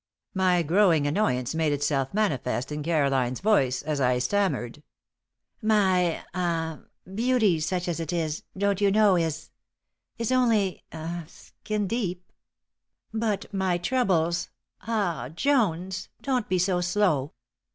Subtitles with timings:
[0.33, 4.81] My growing annoyance made itself manifest in Caroline's voice, as I stammered:
[5.61, 6.79] "My ah
[7.13, 9.51] beauty, such as it is, don't you know, is
[10.31, 12.33] only ah skin deep.
[13.13, 14.49] But my troubles
[14.81, 16.09] ah Jones!
[16.23, 17.33] Don't be so slow!